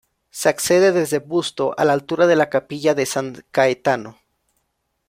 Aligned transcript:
Se 0.31 0.49
accede 0.49 0.93
desde 0.93 1.19
Busto, 1.19 1.75
a 1.77 1.85
la 1.85 1.93
altura 1.93 2.25
de 2.25 2.35
la 2.35 2.49
capilla 2.49 2.95
de 2.95 3.05
San 3.05 3.45
Caetano. 3.51 4.17